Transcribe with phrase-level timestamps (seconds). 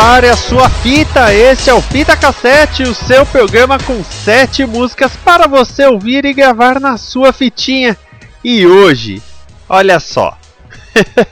[0.00, 5.14] Prepare a sua fita, este é o Fita Cassete, o seu programa com sete músicas
[5.16, 7.94] para você ouvir e gravar na sua fitinha.
[8.42, 9.22] E hoje,
[9.68, 10.38] olha só,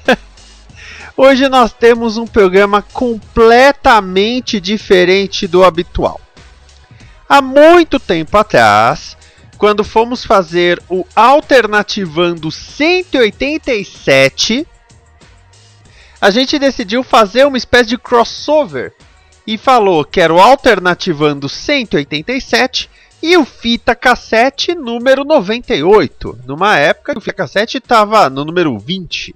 [1.16, 6.20] hoje nós temos um programa completamente diferente do habitual.
[7.26, 9.16] Há muito tempo atrás,
[9.56, 14.66] quando fomos fazer o Alternativando 187,
[16.20, 18.92] a gente decidiu fazer uma espécie de crossover
[19.46, 22.90] e falou que era o Alternativando 187
[23.22, 28.78] e o Fita Cassete número 98, numa época que o Fita Cassete estava no número
[28.78, 29.34] 20.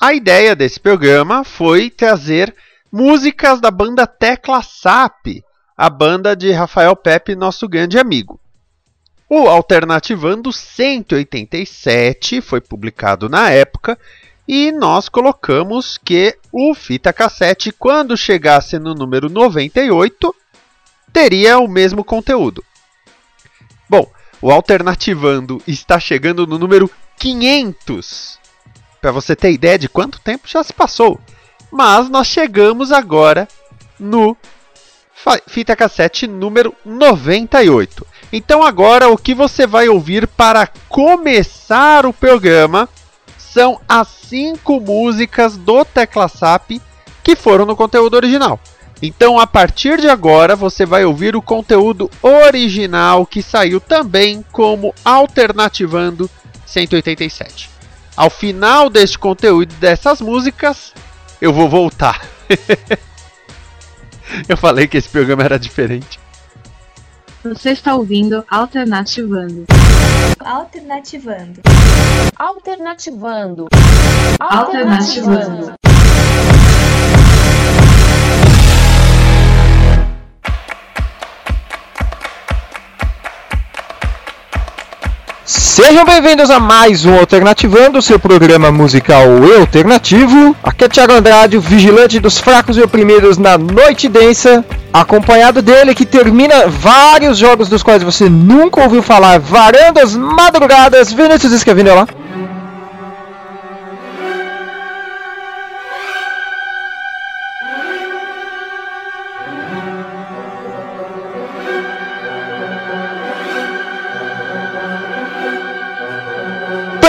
[0.00, 2.54] A ideia desse programa foi trazer
[2.90, 5.42] músicas da banda Tecla SAP,
[5.76, 8.40] a banda de Rafael Pepe, nosso grande amigo.
[9.28, 13.98] O Alternativando 187 foi publicado na época
[14.48, 20.34] e nós colocamos que o fita cassete, quando chegasse no número 98,
[21.12, 22.64] teria o mesmo conteúdo.
[23.90, 28.38] Bom, o Alternativando está chegando no número 500.
[29.02, 31.20] Para você ter ideia de quanto tempo já se passou.
[31.70, 33.46] Mas nós chegamos agora
[34.00, 34.34] no
[35.46, 38.06] fita cassete número 98.
[38.32, 42.88] Então agora o que você vai ouvir para começar o programa
[43.58, 46.80] são as cinco músicas do Tecla SAP
[47.24, 48.60] que foram no conteúdo original.
[49.02, 54.94] Então, a partir de agora, você vai ouvir o conteúdo original que saiu também como
[55.04, 56.30] Alternativando
[56.66, 57.68] 187.
[58.16, 60.92] Ao final deste conteúdo dessas músicas,
[61.40, 62.24] eu vou voltar.
[64.48, 66.20] eu falei que esse programa era diferente.
[67.42, 69.64] Você está ouvindo Alternativando.
[70.38, 71.60] Alternativando.
[72.38, 73.66] Alternativando.
[74.38, 75.72] Alternativando.
[85.44, 89.24] Sejam bem-vindos a mais um Alternativando, seu programa musical
[89.58, 90.54] alternativo.
[90.62, 95.92] Aqui é Thiago Andrade, o vigilante dos fracos e oprimidos na noite densa, acompanhado dele
[95.92, 102.06] que termina vários jogos dos quais você nunca ouviu falar, varandas madrugadas, Vinícius Escavino lá.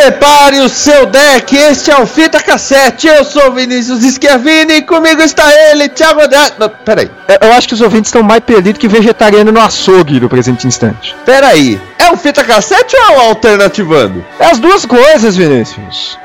[0.02, 4.82] Prepare o seu deck, este é o Fita Cassete, eu sou o Vinícius Schiavini e
[4.82, 6.54] comigo está ele, Thiago Andrade.
[6.58, 7.12] Não, peraí,
[7.42, 11.14] eu acho que os ouvintes estão mais perdidos que vegetariano no açougue no presente instante.
[11.26, 14.26] Peraí, é o Fita Cassete ou é o Alternativando?
[14.40, 16.18] É as duas coisas, Vinícius.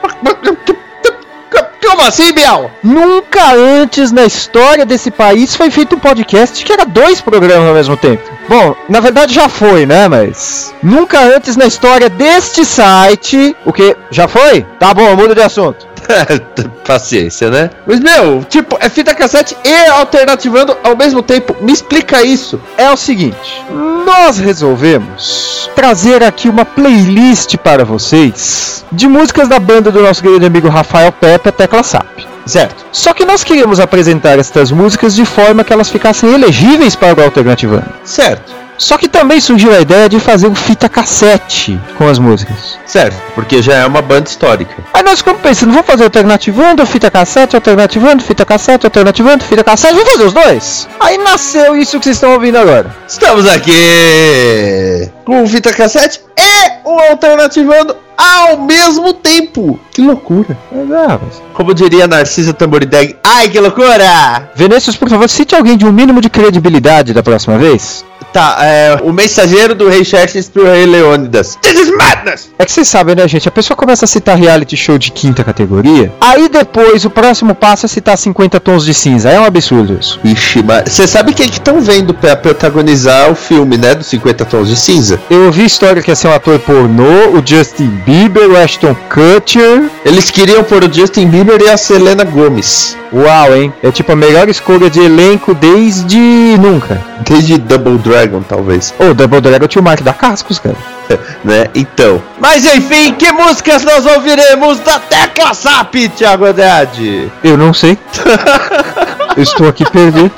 [1.84, 2.70] Como assim, Bial?
[2.82, 7.74] Nunca antes na história desse país foi feito um podcast que era dois programas ao
[7.74, 8.22] mesmo tempo.
[8.48, 10.08] Bom, na verdade já foi, né?
[10.08, 13.54] Mas nunca antes na história deste site.
[13.64, 13.96] O que?
[14.10, 14.62] Já foi?
[14.78, 15.86] Tá bom, muda de assunto.
[16.84, 17.70] Paciência, né?
[17.86, 21.56] Mas, meu, tipo, é fita cassete e alternativando ao mesmo tempo.
[21.60, 22.60] Me explica isso.
[22.76, 23.64] É o seguinte:
[24.04, 30.46] nós resolvemos trazer aqui uma playlist para vocês de músicas da banda do nosso querido
[30.46, 32.34] amigo Rafael Pepe, a Tecla SAP.
[32.46, 32.84] Certo.
[32.92, 37.24] Só que nós queríamos apresentar estas músicas de forma que elas ficassem elegíveis para o
[37.24, 37.86] Alternativando.
[38.04, 38.63] Certo.
[38.76, 42.78] Só que também surgiu a ideia de fazer um fita cassete com as músicas.
[42.86, 44.74] Certo, porque já é uma banda histórica.
[44.92, 49.94] Aí nós ficamos pensando, vamos fazer alternativando, fita cassete, alternativando, fita cassete, alternativando, fita cassete,
[49.94, 50.88] vamos fazer os dois?
[51.00, 52.94] Aí nasceu isso que vocês estão ouvindo agora.
[53.06, 59.78] Estamos aqui com o fita cassete e o alternativando ao mesmo tempo.
[59.90, 60.56] Que loucura.
[60.72, 61.18] É,
[61.52, 64.50] Como diria Narcisa Tamborideg, ai que loucura!
[64.54, 68.04] Vinícius, por favor, cite alguém de um mínimo de credibilidade da próxima vez.
[68.34, 71.56] Tá, é, o mensageiro do rei Xerxes pro rei Leônidas.
[71.62, 72.50] This is madness!
[72.58, 73.46] É que vocês sabem, né, gente?
[73.46, 77.86] A pessoa começa a citar reality show de quinta categoria, aí depois o próximo passo
[77.86, 79.30] é citar 50 tons de cinza.
[79.30, 80.18] É um absurdo isso.
[80.24, 83.94] Ixi, mas você sabe quem que estão vendo pra protagonizar o filme, né?
[83.94, 85.20] Dos 50 tons de cinza?
[85.30, 89.88] Eu ouvi história que ia ser um ator pornô, o Justin Bieber, o Ashton Kutcher.
[90.04, 92.96] Eles queriam pôr o Justin Bieber e a Selena Gomez.
[93.12, 93.72] Uau, hein?
[93.80, 96.18] É tipo a melhor escolha de elenco desde
[96.58, 97.00] nunca.
[97.24, 98.94] Desde Double Dragon, talvez.
[98.98, 100.76] Ô, Double Dragon tinha o Mark da Cascos, cara.
[101.44, 101.66] né?
[101.74, 102.22] Então.
[102.40, 107.30] Mas enfim, que músicas nós ouviremos da Tecla SAP, Thiago Andrade?
[107.42, 107.98] Eu não sei.
[109.36, 110.30] Eu estou aqui perdido.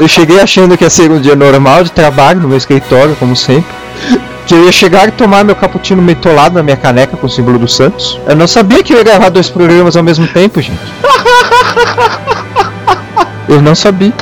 [0.00, 3.36] Eu cheguei achando que ia ser um dia normal de trabalho no meu escritório, como
[3.36, 3.70] sempre.
[4.46, 7.58] Que eu ia chegar e tomar meu cappuccino metolado na minha caneca com o símbolo
[7.58, 8.18] do Santos.
[8.26, 10.80] Eu não sabia que eu ia gravar dois programas ao mesmo tempo, gente.
[13.46, 14.12] Eu não sabia.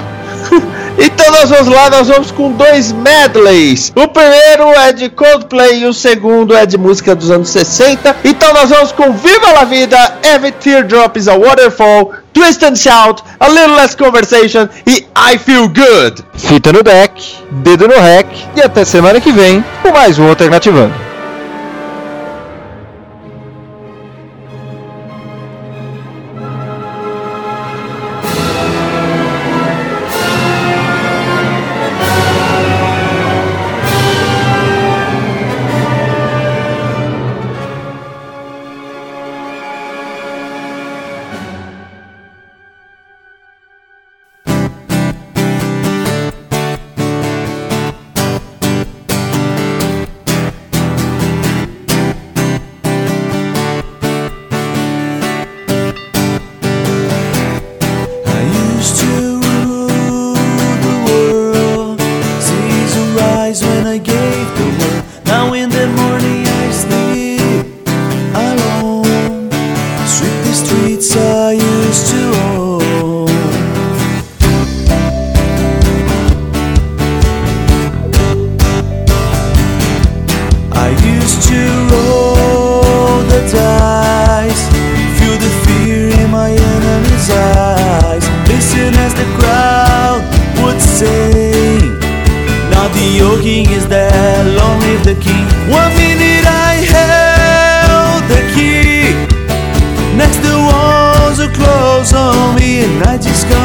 [1.01, 3.93] Então nós vamos lá, nós vamos com dois medleys.
[3.95, 8.17] O primeiro é de Coldplay e o segundo é de música dos anos 60.
[8.25, 13.23] Então nós vamos com Viva la Vida, Every Teardrop is a Waterfall, Twist and Shout,
[13.39, 16.25] A Little Less Conversation e I Feel Good.
[16.37, 21.08] Fita no deck, dedo no rec e até semana que vem com mais um Alternativando.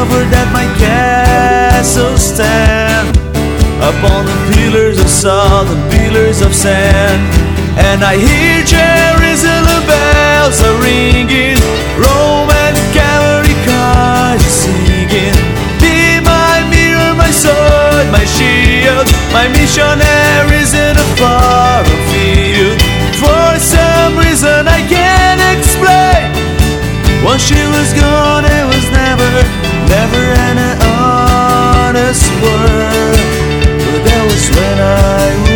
[0.04, 3.16] I that my castle stand
[3.80, 7.24] upon the pillars of salt and pillars of sand.
[7.80, 11.56] And I hear Jerusalem bells are ringing,
[11.96, 15.32] Roman cavalry cars are singing.
[15.80, 22.76] Be my mirror, my sword, my shield, my missionaries in a foreign field.
[23.16, 26.28] For some reason I can't explain.
[27.24, 28.43] Once she was gone,
[32.44, 33.18] word.
[33.84, 35.53] But that was when I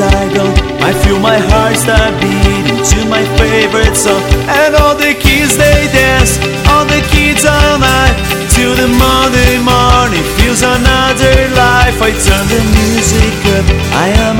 [0.00, 0.56] are gone.
[0.80, 4.22] I feel my heart start beating to my favorite song.
[4.48, 6.40] And all the kids they dance,
[6.72, 8.16] all the kids all night.
[8.48, 12.00] Till the Monday morning feels another life.
[12.00, 14.39] I turn the music up, I am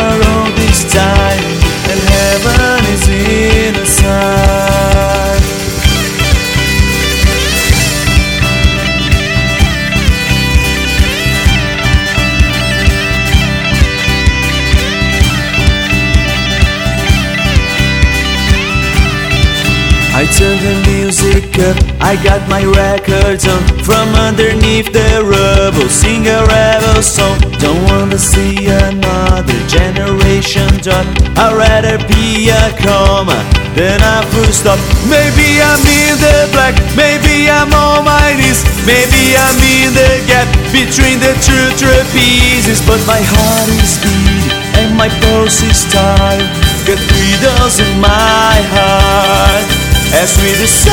[22.00, 27.36] I got my records on From underneath the rubble, sing a rebel song.
[27.60, 31.04] Don't wanna see another generation drop.
[31.36, 33.36] I'd rather be a comma
[33.76, 34.80] than a full stop.
[35.04, 38.64] Maybe I'm in the black, maybe I'm on my knees.
[38.88, 44.96] Maybe I'm in the gap between the two trapezes But my heart is beating and
[44.96, 46.40] my pulse is tight
[46.86, 49.79] Got freedoms in my heart
[50.14, 50.92] as we decide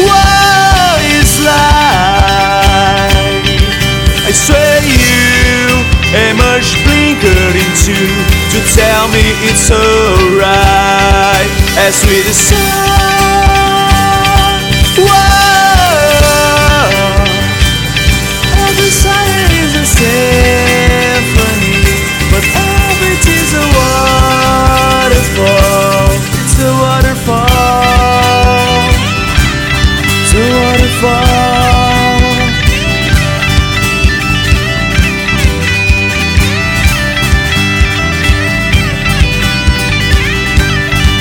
[0.00, 3.12] what is life.
[4.24, 5.84] I swear you
[6.32, 7.96] emerged blinkered into
[8.52, 11.50] to tell me it's alright.
[11.76, 13.12] As we decide
[18.68, 21.76] every silence is a symphony,
[22.30, 22.81] but every
[26.64, 27.48] A waterfall.
[30.32, 32.20] A waterfall.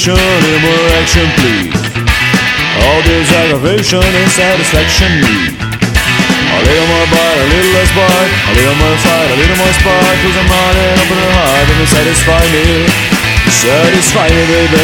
[0.00, 1.76] Conversation and more action, please.
[2.80, 5.60] All this aggravation and satisfaction need.
[5.60, 9.72] A little more bite, a little less bite, a little more fight, a little more
[9.76, 10.16] spark.
[10.24, 12.88] Cause I'm on it, open heart, and it satisfy me.
[13.50, 14.80] Satisfy me, baby.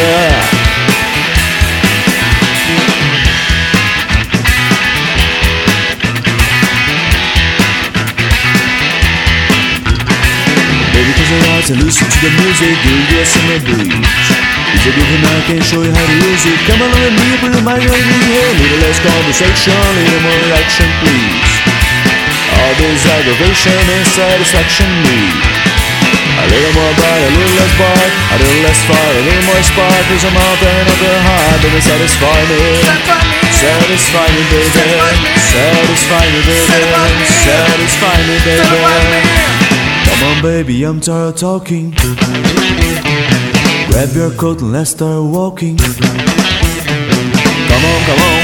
[10.93, 14.46] Baby, close your eyes and listen to the music, you'll get some breeze.
[14.75, 16.59] It's a different I can't show you how to use it.
[16.67, 18.49] Come along with me, mind right in here.
[18.59, 21.51] Little less conversation, little more action, please.
[22.57, 25.39] All this aggravation and satisfaction need.
[26.37, 29.63] A little more bite, a little less bite, a little less fire, a little more
[29.63, 30.03] spark.
[30.11, 32.61] Cause I'm out there and up there high, baby, satisfy me.
[33.55, 34.69] Satisfy me, baby.
[35.41, 36.67] Satisfy me, baby.
[37.25, 38.67] Satisfy me, baby.
[40.05, 41.95] Come on, baby, I'm tired of talking.
[44.07, 45.75] Grab your coat and let's start walking.
[45.75, 45.99] Come on,
[48.07, 48.39] come on.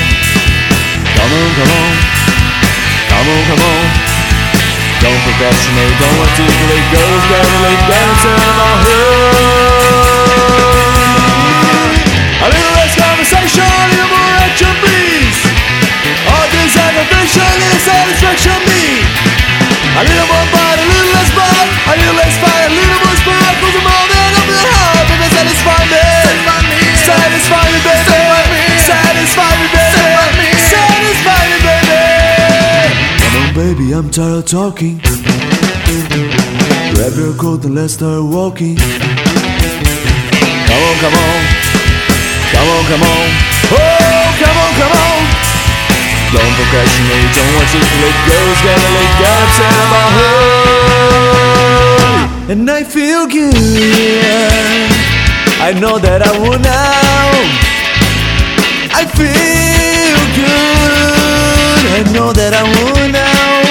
[1.16, 1.92] Come on, come on.
[3.08, 3.88] Come on, come on.
[5.00, 9.24] Don't procrastinate, don't articulate, gotta lay dancing in my head.
[12.44, 15.48] A little less conversation, a little more action, please.
[16.28, 19.00] All this aggravation is satisfaction, me.
[19.96, 22.93] A little more bite, a little less bite, a little less fight, a little
[25.44, 26.00] satisfy me.
[27.04, 28.16] Satisfy me, baby.
[28.80, 30.48] Satisfy me, baby.
[30.72, 32.00] Satisfy me, baby.
[33.20, 35.02] Come on, baby, I'm tired of talking.
[36.96, 38.78] Grab your coat and let's start walking.
[38.78, 39.02] Come
[40.88, 41.42] on, come on.
[42.54, 43.28] Come on, come on.
[43.74, 45.22] Oh, come on, come on.
[46.34, 51.54] Don't procrastinate, don't articulate, goes gotta lay down upside of my head.
[52.52, 55.13] And I feel good.
[55.64, 57.32] I know that I will now.
[58.92, 61.82] I feel good.
[61.96, 63.64] I know that I will now.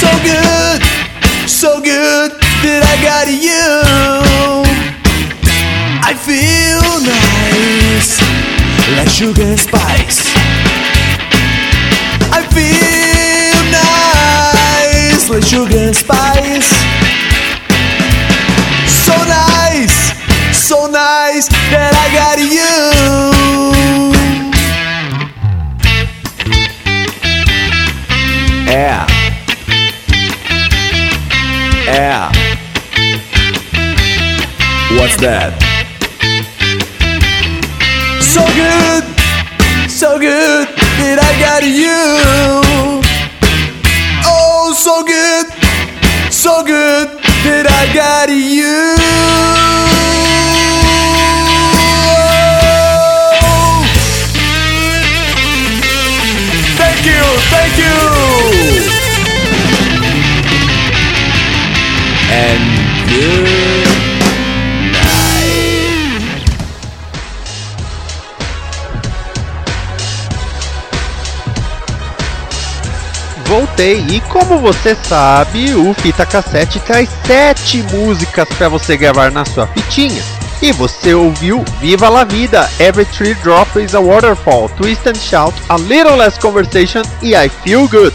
[0.00, 0.80] So good,
[1.44, 2.32] so good
[2.64, 3.68] that I got you.
[6.00, 8.24] I feel nice,
[8.96, 10.32] like sugar and spice.
[12.32, 16.59] I feel nice, like sugar and spice.
[28.70, 29.04] Yeah.
[31.86, 32.30] Yeah.
[34.96, 35.58] What's that?
[38.22, 39.02] So good,
[39.90, 40.68] so good
[41.02, 41.98] that I got you.
[44.24, 45.50] Oh, so good,
[46.32, 47.08] so good
[47.42, 48.94] that I got you.
[57.02, 57.96] Thank you, thank you.
[62.30, 62.60] And
[63.08, 63.70] good.
[73.46, 79.46] Voltei e como você sabe, o Fita Cassete traz sete músicas para você gravar na
[79.46, 80.39] sua fitinha.
[80.62, 85.54] E você ouviu Viva la Vida, Every Tree Drop is a Waterfall, Twist and Shout,
[85.70, 88.14] A Little Less Conversation e I Feel Good.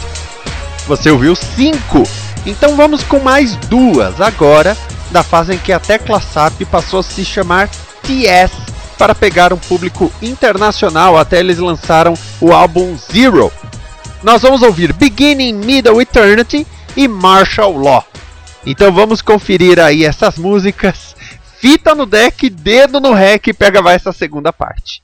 [0.87, 2.03] Você ouviu cinco,
[2.45, 4.77] então vamos com mais duas agora,
[5.09, 7.67] da fase em que a tecla SAP passou a se chamar
[8.03, 8.51] TS
[8.95, 13.51] para pegar um público internacional até eles lançaram o álbum Zero.
[14.21, 18.05] Nós vamos ouvir Beginning, Middle, Eternity e Martial Law.
[18.65, 21.14] Então vamos conferir aí essas músicas.
[21.67, 25.01] Fita no deck, dedo no rec e pega vai essa segunda parte.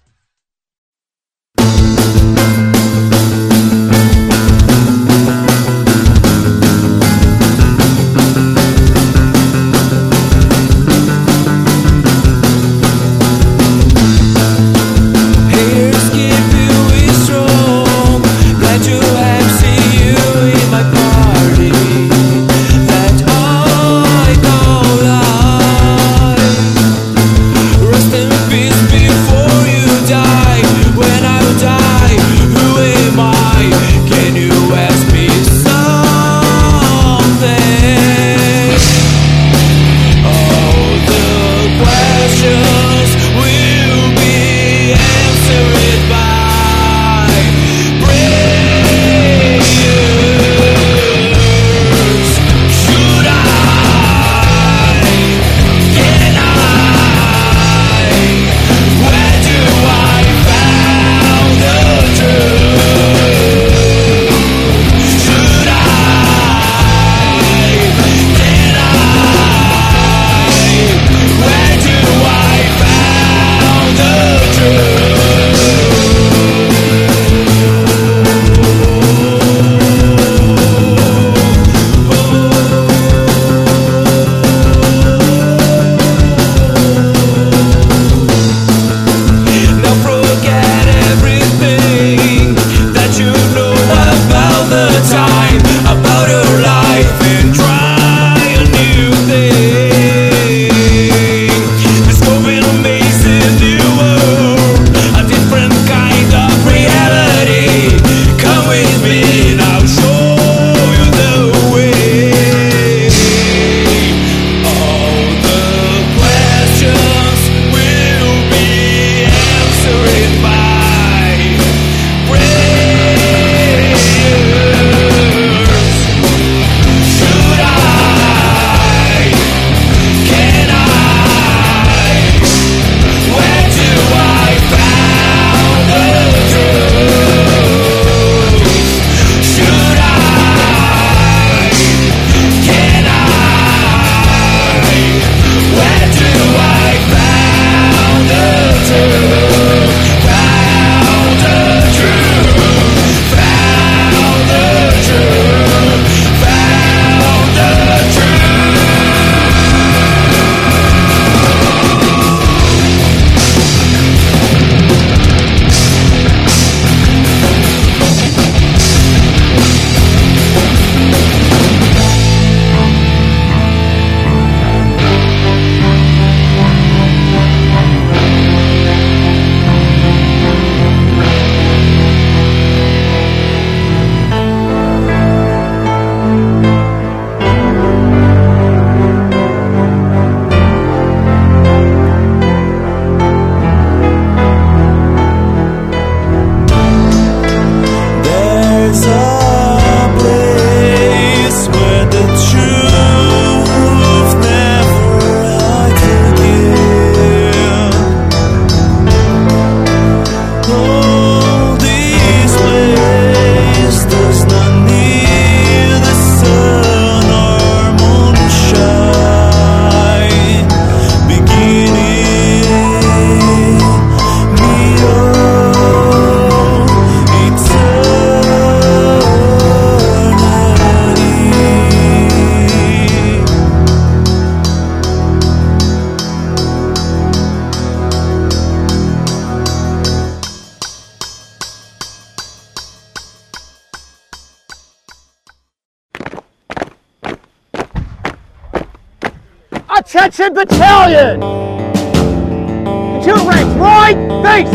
[251.22, 251.40] good.
[251.40, 254.74] The two ranks, right face.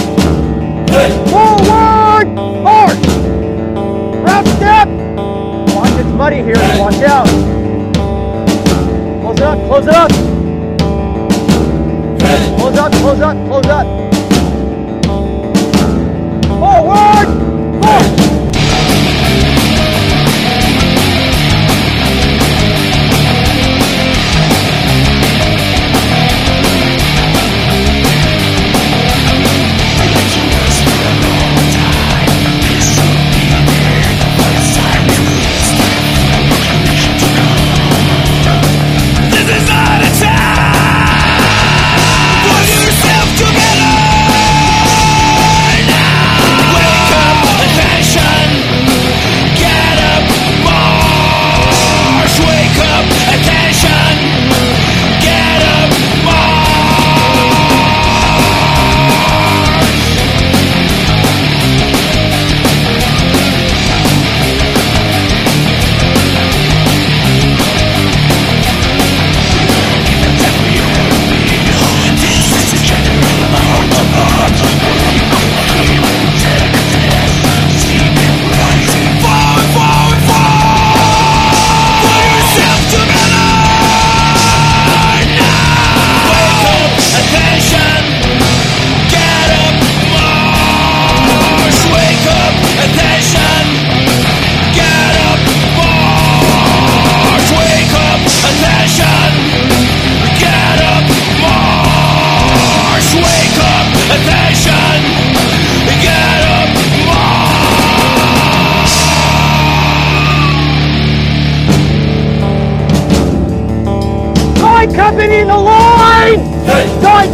[1.31, 2.29] Forward,
[2.63, 3.07] march.
[4.25, 4.89] Round step.
[5.75, 6.55] Watch, it's muddy here.
[6.79, 7.27] Watch out.
[9.23, 10.11] Close it up, close it up.
[12.59, 14.06] Close up, close up, close up.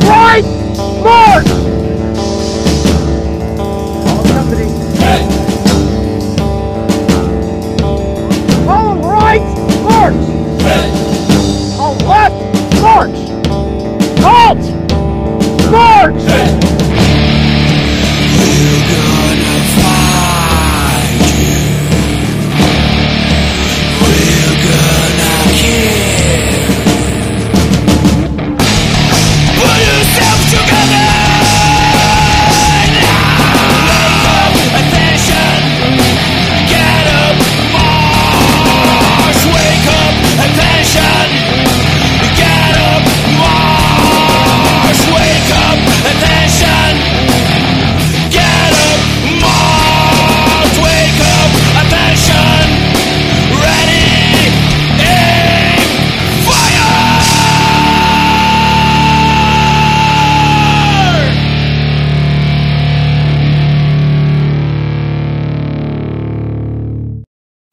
[0.01, 0.43] Right,
[1.03, 1.82] march!